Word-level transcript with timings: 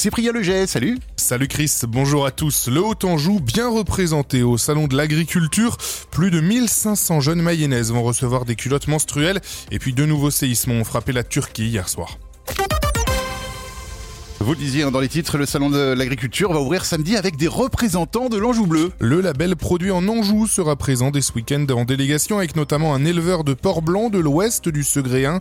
Cyprien 0.00 0.32
Leget, 0.32 0.66
salut 0.66 0.98
Salut 1.16 1.46
Chris, 1.46 1.70
bonjour 1.86 2.24
à 2.24 2.30
tous. 2.30 2.68
Le 2.68 2.80
Haut-Anjou, 2.80 3.38
bien 3.38 3.68
représenté 3.68 4.42
au 4.42 4.56
Salon 4.56 4.86
de 4.86 4.96
l'Agriculture. 4.96 5.76
Plus 6.10 6.30
de 6.30 6.40
1500 6.40 7.20
jeunes 7.20 7.42
mayonnaises 7.42 7.92
vont 7.92 8.02
recevoir 8.02 8.46
des 8.46 8.56
culottes 8.56 8.88
menstruelles. 8.88 9.42
Et 9.70 9.78
puis 9.78 9.92
deux 9.92 10.06
nouveaux 10.06 10.30
séismes 10.30 10.70
ont 10.70 10.84
frappé 10.84 11.12
la 11.12 11.22
Turquie 11.22 11.68
hier 11.68 11.86
soir. 11.90 12.16
Vous 14.42 14.52
le 14.52 14.58
disiez 14.58 14.84
hein, 14.84 14.90
dans 14.90 15.00
les 15.00 15.08
titres, 15.08 15.36
le 15.36 15.44
salon 15.44 15.68
de 15.68 15.92
l'agriculture 15.92 16.50
va 16.50 16.60
ouvrir 16.60 16.86
samedi 16.86 17.14
avec 17.14 17.36
des 17.36 17.46
représentants 17.46 18.30
de 18.30 18.38
l'Anjou 18.38 18.66
bleu. 18.66 18.90
Le 18.98 19.20
label 19.20 19.54
produit 19.54 19.90
en 19.90 20.08
Anjou 20.08 20.46
sera 20.46 20.76
présent 20.76 21.10
dès 21.10 21.20
ce 21.20 21.34
week-end 21.34 21.66
en 21.70 21.84
délégation 21.84 22.38
avec 22.38 22.56
notamment 22.56 22.94
un 22.94 23.04
éleveur 23.04 23.44
de 23.44 23.52
porc 23.52 23.82
blanc 23.82 24.08
de 24.08 24.18
l'ouest 24.18 24.70
du 24.70 24.82
Segréen. 24.82 25.40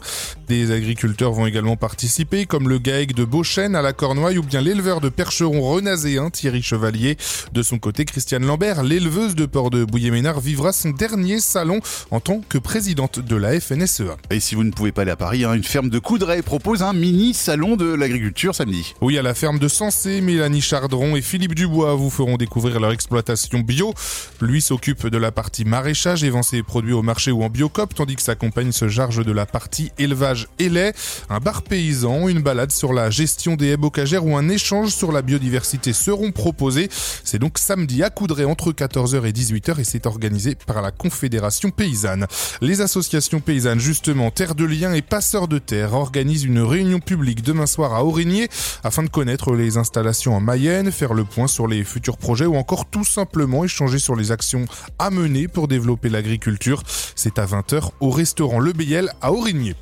Des 0.49 0.71
agriculteurs 0.71 1.31
vont 1.31 1.45
également 1.45 1.77
participer 1.77 2.45
comme 2.45 2.67
le 2.67 2.77
GAEC 2.77 3.15
de 3.15 3.23
Beauchêne 3.23 3.73
à 3.73 3.81
la 3.81 3.93
Cornouaille 3.93 4.37
ou 4.37 4.43
bien 4.43 4.59
l'éleveur 4.59 4.99
de 4.99 5.07
percheron 5.07 5.61
renazéen 5.61 6.29
Thierry 6.29 6.61
Chevalier. 6.61 7.15
De 7.53 7.63
son 7.63 7.79
côté, 7.79 8.03
Christiane 8.03 8.45
Lambert, 8.45 8.83
l'éleveuse 8.83 9.33
de 9.33 9.45
porc 9.45 9.69
de 9.69 9.85
Bouillet-Ménard, 9.85 10.41
vivra 10.41 10.73
son 10.73 10.89
dernier 10.89 11.39
salon 11.39 11.79
en 12.11 12.19
tant 12.19 12.41
que 12.49 12.57
présidente 12.57 13.19
de 13.21 13.37
la 13.37 13.57
FNSEA. 13.61 14.17
Et 14.29 14.41
si 14.41 14.55
vous 14.55 14.65
ne 14.65 14.71
pouvez 14.71 14.91
pas 14.91 15.03
aller 15.03 15.11
à 15.11 15.15
Paris, 15.15 15.45
hein, 15.45 15.53
une 15.53 15.63
ferme 15.63 15.89
de 15.89 15.99
Coudray 15.99 16.41
propose 16.41 16.83
un 16.83 16.91
mini 16.91 17.33
salon 17.33 17.77
de 17.77 17.85
l'agriculture 17.85 18.53
samedi. 18.53 18.88
Oui, 19.01 19.17
à 19.17 19.21
la 19.21 19.33
ferme 19.33 19.59
de 19.59 19.67
Sensé, 19.67 20.21
Mélanie 20.21 20.61
Chardron 20.61 21.15
et 21.15 21.21
Philippe 21.21 21.55
Dubois 21.55 21.95
vous 21.95 22.09
feront 22.09 22.37
découvrir 22.37 22.79
leur 22.79 22.91
exploitation 22.91 23.59
bio. 23.59 23.93
Lui 24.41 24.61
s'occupe 24.61 25.07
de 25.07 25.17
la 25.17 25.31
partie 25.31 25.65
maraîchage 25.65 26.23
et 26.23 26.29
vend 26.29 26.43
ses 26.43 26.63
produits 26.63 26.93
au 26.93 27.01
marché 27.01 27.31
ou 27.31 27.43
en 27.43 27.49
biocop, 27.49 27.93
tandis 27.93 28.15
que 28.15 28.21
sa 28.21 28.35
compagne 28.35 28.71
se 28.71 28.89
charge 28.89 29.25
de 29.25 29.31
la 29.31 29.45
partie 29.45 29.91
élevage 29.97 30.47
et 30.59 30.69
lait. 30.69 30.93
Un 31.29 31.39
bar 31.39 31.61
paysan, 31.61 32.27
une 32.27 32.41
balade 32.41 32.71
sur 32.71 32.93
la 32.93 33.09
gestion 33.09 33.55
des 33.55 33.69
haies 33.69 33.77
bocagères 33.77 34.25
ou 34.25 34.35
un 34.35 34.49
échange 34.49 34.89
sur 34.89 35.11
la 35.11 35.21
biodiversité 35.21 35.93
seront 35.93 36.31
proposés. 36.31 36.89
C'est 37.23 37.39
donc 37.39 37.57
samedi 37.57 38.03
à 38.03 38.09
Coudray 38.09 38.45
entre 38.45 38.71
14h 38.71 39.25
et 39.25 39.31
18h 39.31 39.79
et 39.79 39.83
c'est 39.83 40.05
organisé 40.05 40.55
par 40.55 40.81
la 40.81 40.91
Confédération 40.91 41.71
paysanne. 41.71 42.27
Les 42.61 42.81
associations 42.81 43.39
paysannes, 43.39 43.79
justement, 43.79 44.31
Terre 44.31 44.55
de 44.55 44.65
Liens 44.65 44.93
et 44.93 45.01
Passeurs 45.01 45.47
de 45.47 45.59
Terre, 45.59 45.93
organisent 45.93 46.43
une 46.43 46.61
réunion 46.61 46.99
publique 46.99 47.41
demain 47.43 47.65
soir 47.65 47.93
à 47.93 48.03
Aurigné 48.03 48.49
afin 48.83 49.03
de 49.03 49.09
connaître 49.09 49.53
les 49.53 49.77
installations 49.77 50.35
en 50.35 50.41
Mayenne, 50.41 50.91
faire 50.91 51.13
le 51.13 51.23
point 51.23 51.47
sur 51.47 51.67
les 51.67 51.83
futurs 51.83 52.17
projets 52.17 52.45
ou 52.45 52.55
encore 52.55 52.85
tout 52.85 53.05
simplement 53.05 53.63
échanger 53.63 53.99
sur 53.99 54.15
les 54.15 54.31
actions 54.31 54.65
à 54.97 55.09
mener 55.09 55.47
pour 55.47 55.67
développer 55.67 56.09
l'agriculture. 56.09 56.83
C'est 57.15 57.39
à 57.39 57.45
20h 57.45 57.91
au 57.99 58.09
restaurant 58.09 58.59
Le 58.59 58.73
Biel 58.73 59.11
à 59.21 59.31
Aurigné. 59.31 59.75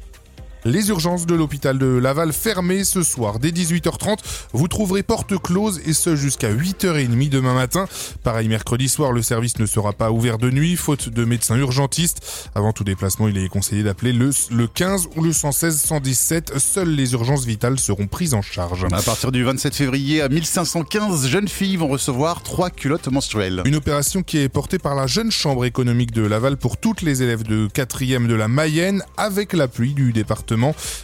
Les 0.67 0.89
urgences 0.89 1.25
de 1.25 1.33
l'hôpital 1.33 1.79
de 1.79 1.85
Laval 1.85 2.33
fermées 2.33 2.83
ce 2.83 3.01
soir 3.01 3.39
dès 3.39 3.51
18h30. 3.51 4.17
Vous 4.51 4.67
trouverez 4.67 5.01
porte 5.01 5.41
close 5.41 5.79
et 5.85 5.93
ce 5.93 6.17
jusqu'à 6.17 6.51
8h30 6.53 7.29
demain 7.29 7.53
matin. 7.53 7.85
Pareil, 8.21 8.49
mercredi 8.49 8.89
soir, 8.89 9.13
le 9.13 9.21
service 9.21 9.59
ne 9.59 9.65
sera 9.65 9.93
pas 9.93 10.11
ouvert 10.11 10.37
de 10.37 10.51
nuit, 10.51 10.75
faute 10.75 11.07
de 11.07 11.23
médecins 11.23 11.55
urgentistes. 11.55 12.49
Avant 12.53 12.73
tout 12.73 12.83
déplacement, 12.83 13.29
il 13.29 13.37
est 13.37 13.47
conseillé 13.47 13.81
d'appeler 13.81 14.11
le, 14.11 14.31
le 14.51 14.67
15 14.67 15.07
ou 15.15 15.23
le 15.23 15.31
116 15.31 15.79
117. 15.79 16.59
Seules 16.59 16.93
les 16.93 17.13
urgences 17.13 17.45
vitales 17.45 17.79
seront 17.79 18.07
prises 18.07 18.33
en 18.33 18.41
charge. 18.41 18.85
À 18.91 19.01
partir 19.01 19.31
du 19.31 19.45
27 19.45 19.73
février, 19.73 20.21
à 20.21 20.27
1515 20.27 21.27
jeunes 21.29 21.47
filles 21.47 21.77
vont 21.77 21.87
recevoir 21.87 22.43
trois 22.43 22.71
culottes 22.71 23.07
menstruelles. 23.09 23.61
Une 23.63 23.77
opération 23.77 24.21
qui 24.21 24.39
est 24.39 24.49
portée 24.49 24.79
par 24.79 24.95
la 24.95 25.07
jeune 25.07 25.31
chambre 25.31 25.63
économique 25.63 26.11
de 26.11 26.23
Laval 26.23 26.57
pour 26.57 26.75
toutes 26.75 27.03
les 27.03 27.23
élèves 27.23 27.43
de 27.43 27.69
4e 27.69 28.27
de 28.27 28.35
la 28.35 28.49
Mayenne 28.49 29.01
avec 29.15 29.53
l'appui 29.53 29.93
du 29.93 30.11
département 30.11 30.56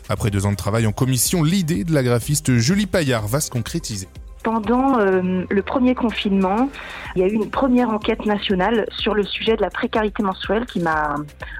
après 0.09 0.29
deux 0.29 0.45
ans 0.45 0.51
de 0.51 0.57
travail 0.57 0.87
en 0.87 0.91
commission, 0.91 1.43
l'idée 1.43 1.83
de 1.83 1.93
la 1.93 2.03
graphiste 2.03 2.57
Julie 2.57 2.85
Paillard 2.85 3.27
va 3.27 3.39
se 3.39 3.49
concrétiser. 3.49 4.07
Pendant 4.43 4.99
euh, 4.99 5.45
le 5.49 5.61
premier 5.61 5.95
confinement, 5.95 6.69
il 7.15 7.21
y 7.21 7.23
a 7.23 7.27
eu 7.27 7.33
une 7.33 7.49
première 7.49 7.89
enquête 7.89 8.25
nationale 8.25 8.85
sur 8.97 9.13
le 9.13 9.23
sujet 9.23 9.55
de 9.55 9.61
la 9.61 9.69
précarité 9.69 10.21
menstruelle 10.21 10.65
qui 10.65 10.81
m'a 10.81 11.15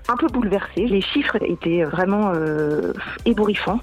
un 0.10 0.18
peu 0.18 0.28
bouleversée. 0.28 0.88
Les 0.88 1.00
chiffres 1.00 1.38
étaient 1.42 1.86
vraiment 1.86 2.34
euh, 2.36 2.92
ébouriffants. 3.26 3.80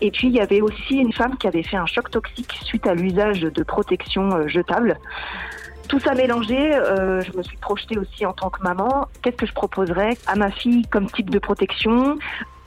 Et 0.00 0.12
puis 0.12 0.28
il 0.28 0.34
y 0.34 0.40
avait 0.40 0.60
aussi 0.60 0.94
une 0.94 1.12
femme 1.12 1.36
qui 1.36 1.48
avait 1.48 1.64
fait 1.64 1.76
un 1.76 1.86
choc 1.86 2.10
toxique 2.10 2.60
suite 2.64 2.86
à 2.86 2.94
l'usage 2.94 3.40
de 3.40 3.62
protections 3.64 4.32
euh, 4.32 4.46
jetables. 4.46 4.98
Tout 5.88 5.98
ça 6.00 6.14
mélangé, 6.14 6.74
euh, 6.74 7.22
je 7.22 7.36
me 7.36 7.42
suis 7.42 7.56
projetée 7.56 7.98
aussi 7.98 8.26
en 8.26 8.34
tant 8.34 8.50
que 8.50 8.62
maman. 8.62 9.08
Qu'est-ce 9.22 9.36
que 9.36 9.46
je 9.46 9.54
proposerais 9.54 10.18
à 10.26 10.36
ma 10.36 10.50
fille 10.50 10.82
comme 10.90 11.10
type 11.10 11.30
de 11.30 11.38
protection? 11.38 12.18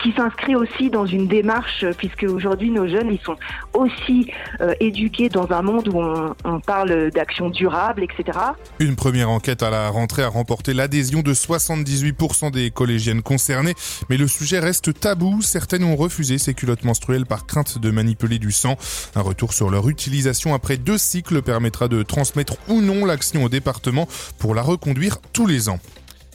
Qui 0.02 0.14
s'inscrit 0.14 0.56
aussi 0.56 0.90
dans 0.90 1.06
une 1.06 1.28
démarche, 1.28 1.86
puisque 1.98 2.24
aujourd'hui 2.24 2.72
nos 2.72 2.88
jeunes, 2.88 3.12
ils 3.12 3.22
sont 3.22 3.36
aussi 3.74 4.32
euh, 4.60 4.74
éduqués 4.80 5.30
dans 5.30 5.52
un 5.52 5.62
monde 5.62 5.88
où 5.90 6.02
on 6.44 6.60
parle 6.60 7.12
d'action 7.12 7.50
durable, 7.50 8.04
etc. 8.04 8.38
Une 8.80 8.96
première 8.96 9.30
enquête 9.30 9.64
à 9.64 9.70
la 9.70 9.90
rentrée 9.90 10.24
a 10.24 10.30
remporté 10.30 10.74
l'adhésion 10.74 11.22
de 11.22 11.34
78% 11.34 12.52
des 12.52 12.72
collégiennes 12.72 13.22
concernées, 13.22 13.76
mais 14.10 14.18
le 14.18 14.28
sujet 14.28 14.60
reste 14.60 15.00
tabou. 15.00 15.42
Certaines 15.42 15.84
ont 15.84 15.96
refusé 15.96 16.38
ces 16.38 16.54
culottes 16.54 16.84
menstruelles 16.84 17.26
par 17.26 17.46
crainte 17.46 17.78
de 17.78 17.92
manipuler 17.92 18.40
du 18.40 18.52
sang. 18.52 18.78
Un 19.16 19.22
retour 19.22 19.54
sur 19.54 19.70
leur 19.70 19.90
utilisation 19.90 20.54
après 20.54 20.78
deux 20.78 20.98
cycles 20.98 21.42
permettra 21.42 21.88
de 21.88 22.04
transmettre 22.04 22.56
ou 22.68 22.82
non 22.82 23.06
l'action 23.06 23.44
au 23.44 23.50
département 23.50 24.08
pour 24.40 24.56
la 24.56 24.62
reconduire 24.62 25.18
tous 25.34 25.48
les 25.48 25.70
ans. 25.70 25.80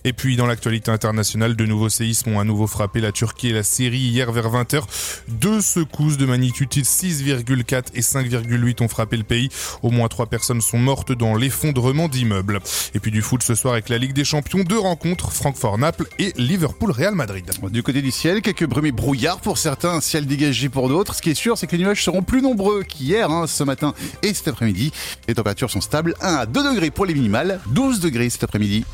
Et 0.07 0.13
puis 0.13 0.37
dans 0.37 0.47
l'actualité 0.47 0.93
internationale, 0.93 1.57
de 1.57 1.67
nouveaux 1.67 1.89
séismes 1.89 2.37
ont 2.37 2.39
à 2.39 2.45
nouveau 2.45 2.69
frappé 2.69 3.01
la 3.01 3.11
Turquie 3.11 3.49
et 3.49 3.53
la 3.53 3.65
Syrie 3.65 3.99
hier 3.99 4.31
vers 4.31 4.49
20h. 4.53 4.85
Deux 5.27 5.61
secousses 5.61 6.17
de 6.17 6.27
magnitude 6.27 6.71
6,4 6.71 7.87
et 7.93 8.03
5,8 8.03 8.85
ont 8.85 8.89
frappé 8.89 9.17
le 9.17 9.25
pays. 9.25 9.49
Au 9.83 9.91
moins 9.91 10.07
trois 10.07 10.27
personnes 10.27 10.61
sont 10.61 10.79
mortes 10.79 11.11
dans 11.11 11.35
l'effondrement 11.35 12.07
d'immeubles. 12.07 12.61
Et 12.95 13.01
puis 13.01 13.11
du 13.11 13.21
foot 13.21 13.43
ce 13.43 13.57
soir 13.57 13.75
avec 13.75 13.89
la 13.89 13.99
Ligue 13.99 14.13
des 14.13 14.25
Champions, 14.25 14.61
deux 14.61 14.79
rencontres, 14.79 15.33
Francfort-Naples 15.33 16.07
et 16.21 16.33
Liverpool-Real 16.37 17.17
Madrid. 17.17 17.51
Du 17.73 17.83
côté 17.83 18.01
du 18.01 18.13
ciel, 18.13 18.43
quelques 18.43 18.67
brumes 18.67 18.93
brouillards 18.93 19.41
pour 19.41 19.59
certains, 19.59 20.01
ciel 20.01 20.27
dégagé 20.27 20.69
pour 20.69 20.89
d'autres. 20.89 21.17
Ce 21.17 21.23
qui 21.23 21.31
est 21.31 21.35
sûr, 21.35 21.59
c'est 21.59 21.67
que 21.67 21.75
les 21.75 21.83
nuages 21.83 22.05
seront 22.05 22.23
plus 22.23 22.43
nombreux 22.43 22.85
qu'hier, 22.85 23.29
hein, 23.29 23.49
ce 23.49 23.65
matin 23.65 23.93
et 24.23 24.33
cet 24.33 24.47
après-midi. 24.47 24.93
Les 25.27 25.35
températures 25.35 25.73
sont 25.73 25.81
stables, 25.81 26.15
1 26.21 26.35
à 26.37 26.47
2 26.47 26.75
degrés 26.75 26.93
pour 26.93 27.07
les 27.07 27.15
minimales, 27.15 27.59
12 27.73 27.99
degrés 27.99 28.31
cet 28.31 28.45
après-midi. 28.45 28.85